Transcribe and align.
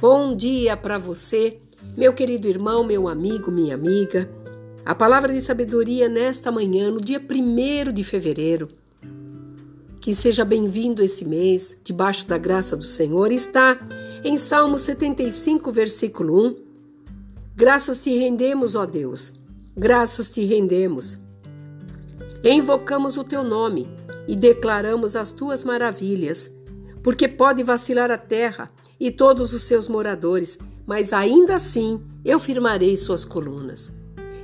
Bom 0.00 0.36
dia 0.36 0.76
para 0.76 0.96
você, 0.96 1.58
meu 1.96 2.12
querido 2.12 2.46
irmão, 2.46 2.84
meu 2.84 3.08
amigo, 3.08 3.50
minha 3.50 3.74
amiga. 3.74 4.30
A 4.84 4.94
palavra 4.94 5.32
de 5.32 5.40
sabedoria 5.40 6.08
nesta 6.08 6.52
manhã, 6.52 6.88
no 6.88 7.00
dia 7.00 7.20
1 7.20 7.92
de 7.92 8.04
fevereiro. 8.04 8.68
Que 10.00 10.14
seja 10.14 10.44
bem-vindo 10.44 11.02
esse 11.02 11.24
mês, 11.24 11.76
debaixo 11.82 12.28
da 12.28 12.38
graça 12.38 12.76
do 12.76 12.84
Senhor, 12.84 13.32
está 13.32 13.76
em 14.22 14.36
Salmo 14.36 14.78
75, 14.78 15.72
versículo 15.72 16.46
1. 16.46 16.56
Graças 17.56 18.00
te 18.00 18.16
rendemos, 18.16 18.76
ó 18.76 18.86
Deus, 18.86 19.32
graças 19.76 20.30
te 20.30 20.44
rendemos. 20.44 21.18
Invocamos 22.44 23.16
o 23.16 23.24
teu 23.24 23.42
nome 23.42 23.88
e 24.28 24.36
declaramos 24.36 25.16
as 25.16 25.32
tuas 25.32 25.64
maravilhas, 25.64 26.48
porque 27.02 27.26
pode 27.26 27.64
vacilar 27.64 28.12
a 28.12 28.18
terra 28.18 28.70
e 29.00 29.10
todos 29.10 29.52
os 29.52 29.62
seus 29.62 29.86
moradores, 29.86 30.58
mas 30.86 31.12
ainda 31.12 31.56
assim 31.56 32.02
eu 32.24 32.38
firmarei 32.38 32.96
suas 32.96 33.24
colunas. 33.24 33.92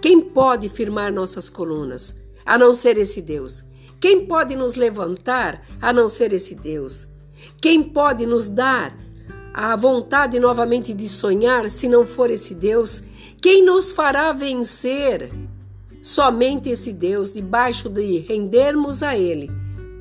Quem 0.00 0.20
pode 0.20 0.68
firmar 0.68 1.12
nossas 1.12 1.50
colunas, 1.50 2.14
a 2.46 2.56
não 2.56 2.72
ser 2.72 2.96
esse 2.96 3.20
Deus? 3.20 3.64
Quem 4.00 4.26
pode 4.26 4.54
nos 4.54 4.76
levantar, 4.76 5.66
a 5.80 5.92
não 5.92 6.08
ser 6.08 6.32
esse 6.32 6.54
Deus? 6.54 7.06
Quem 7.60 7.82
pode 7.82 8.24
nos 8.24 8.48
dar 8.48 8.96
a 9.52 9.74
vontade 9.74 10.38
novamente 10.38 10.94
de 10.94 11.08
sonhar, 11.08 11.68
se 11.68 11.88
não 11.88 12.06
for 12.06 12.30
esse 12.30 12.54
Deus? 12.54 13.02
Quem 13.42 13.64
nos 13.64 13.92
fará 13.92 14.32
vencer? 14.32 15.32
Somente 16.00 16.70
esse 16.70 16.92
Deus, 16.92 17.34
debaixo 17.34 17.88
de 17.88 18.18
rendermos 18.18 19.02
a 19.02 19.16
Ele 19.16 19.50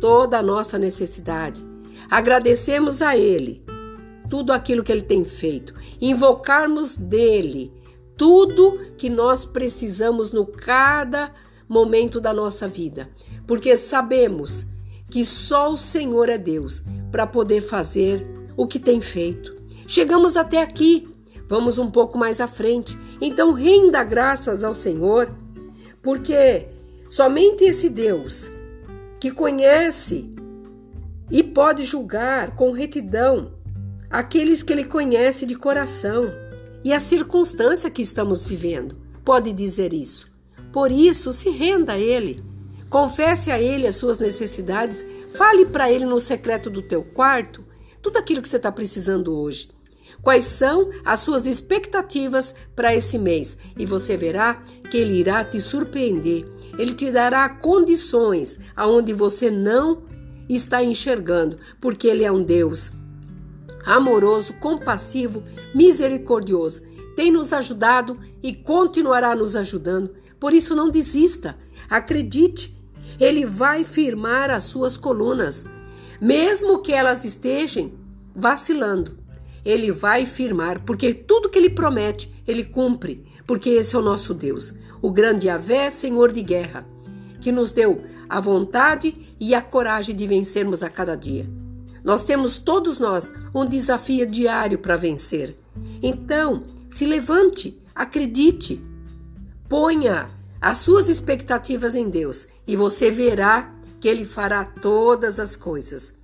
toda 0.00 0.38
a 0.38 0.42
nossa 0.42 0.78
necessidade. 0.78 1.64
Agradecemos 2.10 3.00
a 3.00 3.16
Ele 3.16 3.64
tudo 4.28 4.52
aquilo 4.52 4.82
que 4.82 4.92
ele 4.92 5.02
tem 5.02 5.24
feito, 5.24 5.74
invocarmos 6.00 6.96
dele 6.96 7.72
tudo 8.16 8.78
que 8.96 9.10
nós 9.10 9.44
precisamos 9.44 10.32
no 10.32 10.46
cada 10.46 11.32
momento 11.68 12.20
da 12.20 12.32
nossa 12.32 12.66
vida, 12.66 13.10
porque 13.46 13.76
sabemos 13.76 14.64
que 15.10 15.24
só 15.24 15.72
o 15.72 15.76
Senhor 15.76 16.28
é 16.28 16.38
Deus 16.38 16.82
para 17.10 17.26
poder 17.26 17.60
fazer 17.60 18.26
o 18.56 18.66
que 18.66 18.78
tem 18.78 19.00
feito. 19.00 19.54
Chegamos 19.86 20.36
até 20.36 20.62
aqui, 20.62 21.08
vamos 21.48 21.78
um 21.78 21.90
pouco 21.90 22.18
mais 22.18 22.40
à 22.40 22.46
frente. 22.46 22.98
Então 23.20 23.52
renda 23.52 24.02
graças 24.02 24.64
ao 24.64 24.74
Senhor, 24.74 25.32
porque 26.02 26.66
somente 27.08 27.64
esse 27.64 27.88
Deus 27.88 28.50
que 29.20 29.30
conhece 29.30 30.30
e 31.30 31.42
pode 31.42 31.84
julgar 31.84 32.54
com 32.54 32.72
retidão 32.72 33.55
aqueles 34.16 34.62
que 34.62 34.72
ele 34.72 34.84
conhece 34.84 35.44
de 35.44 35.54
coração 35.54 36.32
e 36.82 36.90
a 36.90 36.98
circunstância 36.98 37.90
que 37.90 38.00
estamos 38.00 38.46
vivendo. 38.46 38.96
Pode 39.22 39.52
dizer 39.52 39.92
isso. 39.92 40.32
Por 40.72 40.90
isso, 40.90 41.30
se 41.32 41.50
renda 41.50 41.92
a 41.92 41.98
ele. 41.98 42.42
Confesse 42.88 43.50
a 43.50 43.60
ele 43.60 43.86
as 43.86 43.96
suas 43.96 44.18
necessidades. 44.18 45.04
Fale 45.34 45.66
para 45.66 45.92
ele 45.92 46.06
no 46.06 46.18
secreto 46.18 46.70
do 46.70 46.80
teu 46.80 47.02
quarto 47.02 47.62
tudo 48.00 48.16
aquilo 48.16 48.40
que 48.40 48.48
você 48.48 48.56
está 48.56 48.72
precisando 48.72 49.36
hoje. 49.36 49.68
Quais 50.22 50.46
são 50.46 50.88
as 51.04 51.20
suas 51.20 51.46
expectativas 51.46 52.54
para 52.74 52.94
esse 52.94 53.18
mês? 53.18 53.58
E 53.76 53.84
você 53.84 54.16
verá 54.16 54.62
que 54.90 54.96
ele 54.96 55.20
irá 55.20 55.44
te 55.44 55.60
surpreender. 55.60 56.48
Ele 56.78 56.94
te 56.94 57.10
dará 57.10 57.46
condições 57.50 58.58
aonde 58.74 59.12
você 59.12 59.50
não 59.50 60.04
está 60.48 60.82
enxergando, 60.82 61.58
porque 61.78 62.08
ele 62.08 62.24
é 62.24 62.32
um 62.32 62.42
Deus 62.42 62.92
amoroso, 63.86 64.54
compassivo, 64.54 65.44
misericordioso. 65.72 66.82
Tem 67.14 67.30
nos 67.30 67.52
ajudado 67.52 68.18
e 68.42 68.52
continuará 68.52 69.34
nos 69.34 69.54
ajudando. 69.54 70.10
Por 70.38 70.52
isso, 70.52 70.74
não 70.74 70.90
desista. 70.90 71.56
Acredite, 71.88 72.76
Ele 73.18 73.46
vai 73.46 73.84
firmar 73.84 74.50
as 74.50 74.64
suas 74.64 74.96
colunas, 74.96 75.64
mesmo 76.20 76.80
que 76.82 76.92
elas 76.92 77.24
estejam 77.24 77.92
vacilando. 78.34 79.16
Ele 79.64 79.90
vai 79.90 80.26
firmar, 80.26 80.82
porque 80.84 81.14
tudo 81.14 81.48
que 81.48 81.58
Ele 81.58 81.70
promete, 81.70 82.32
Ele 82.46 82.64
cumpre, 82.64 83.24
porque 83.46 83.70
esse 83.70 83.96
é 83.96 83.98
o 83.98 84.02
nosso 84.02 84.34
Deus, 84.34 84.74
o 85.00 85.10
grande 85.10 85.48
Avé, 85.48 85.88
Senhor 85.90 86.32
de 86.32 86.42
guerra, 86.42 86.86
que 87.40 87.50
nos 87.50 87.72
deu 87.72 88.02
a 88.28 88.40
vontade 88.40 89.34
e 89.40 89.54
a 89.54 89.62
coragem 89.62 90.14
de 90.14 90.26
vencermos 90.26 90.82
a 90.82 90.90
cada 90.90 91.16
dia. 91.16 91.48
Nós 92.06 92.22
temos 92.22 92.56
todos 92.56 93.00
nós 93.00 93.32
um 93.52 93.66
desafio 93.66 94.24
diário 94.30 94.78
para 94.78 94.96
vencer. 94.96 95.56
Então, 96.00 96.62
se 96.88 97.04
levante, 97.04 97.82
acredite, 97.92 98.80
ponha 99.68 100.28
as 100.60 100.78
suas 100.78 101.08
expectativas 101.08 101.96
em 101.96 102.08
Deus 102.08 102.46
e 102.64 102.76
você 102.76 103.10
verá 103.10 103.72
que 103.98 104.06
Ele 104.06 104.24
fará 104.24 104.64
todas 104.64 105.40
as 105.40 105.56
coisas. 105.56 106.14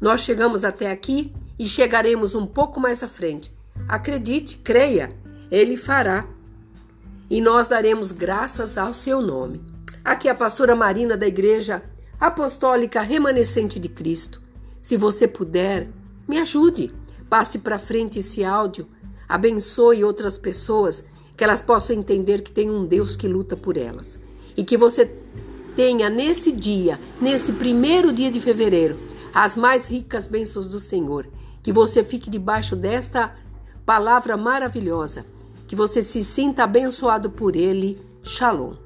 Nós 0.00 0.20
chegamos 0.20 0.64
até 0.64 0.88
aqui 0.88 1.34
e 1.58 1.66
chegaremos 1.66 2.36
um 2.36 2.46
pouco 2.46 2.78
mais 2.78 3.02
à 3.02 3.08
frente. 3.08 3.52
Acredite, 3.88 4.58
creia, 4.58 5.12
Ele 5.50 5.76
fará. 5.76 6.28
E 7.28 7.40
nós 7.40 7.66
daremos 7.66 8.12
graças 8.12 8.78
ao 8.78 8.94
seu 8.94 9.20
nome. 9.20 9.60
Aqui 10.04 10.28
é 10.28 10.30
a 10.30 10.34
pastora 10.34 10.76
Marina 10.76 11.16
da 11.16 11.26
Igreja 11.26 11.82
Apostólica 12.20 13.00
Remanescente 13.00 13.80
de 13.80 13.88
Cristo. 13.88 14.43
Se 14.84 14.98
você 14.98 15.26
puder, 15.26 15.88
me 16.28 16.38
ajude. 16.38 16.92
Passe 17.30 17.60
para 17.60 17.78
frente 17.78 18.18
esse 18.18 18.44
áudio. 18.44 18.86
Abençoe 19.26 20.04
outras 20.04 20.36
pessoas 20.36 21.02
que 21.34 21.42
elas 21.42 21.62
possam 21.62 21.96
entender 21.96 22.42
que 22.42 22.52
tem 22.52 22.70
um 22.70 22.84
Deus 22.84 23.16
que 23.16 23.26
luta 23.26 23.56
por 23.56 23.78
elas. 23.78 24.18
E 24.54 24.62
que 24.62 24.76
você 24.76 25.10
tenha 25.74 26.10
nesse 26.10 26.52
dia, 26.52 27.00
nesse 27.18 27.54
primeiro 27.54 28.12
dia 28.12 28.30
de 28.30 28.38
fevereiro, 28.42 28.98
as 29.32 29.56
mais 29.56 29.88
ricas 29.88 30.28
bênçãos 30.28 30.66
do 30.66 30.78
Senhor. 30.78 31.28
Que 31.62 31.72
você 31.72 32.04
fique 32.04 32.28
debaixo 32.28 32.76
desta 32.76 33.34
palavra 33.86 34.36
maravilhosa. 34.36 35.24
Que 35.66 35.74
você 35.74 36.02
se 36.02 36.22
sinta 36.22 36.64
abençoado 36.64 37.30
por 37.30 37.56
Ele. 37.56 37.98
Shalom. 38.22 38.83